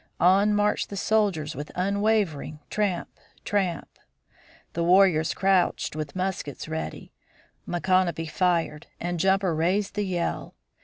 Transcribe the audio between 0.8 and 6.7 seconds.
the soldiers with unwavering tramp, tramp. The warriors crouched with muskets